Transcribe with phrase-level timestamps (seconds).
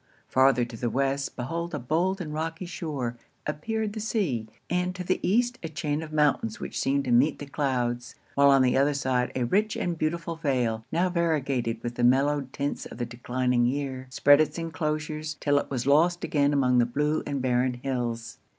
[0.27, 5.03] Farther to the West, beyond a bold and rocky shore, appeared the sea; and to
[5.03, 8.75] the East, a chain of mountains which seemed to meet the clouds; while on the
[8.75, 13.05] other side, a rich and beautiful vale, now variegated with the mellowed tints of the
[13.05, 17.75] declining year, spread its enclosures, 'till it was lost again among the blue and barren
[17.75, 18.39] hills.